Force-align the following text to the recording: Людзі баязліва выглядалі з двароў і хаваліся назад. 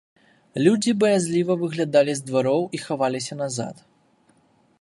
Людзі 0.67 0.91
баязліва 1.03 1.57
выглядалі 1.65 2.13
з 2.21 2.25
двароў 2.31 2.61
і 2.79 2.83
хаваліся 2.89 3.33
назад. 3.43 3.75